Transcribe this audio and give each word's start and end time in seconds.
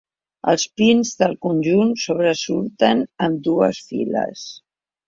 Els 0.53 0.63
pins 0.79 1.11
del 1.19 1.35
conjunt 1.47 1.93
sobresurten 2.07 3.07
en 3.29 3.39
dues 3.51 3.87
files. 3.93 4.53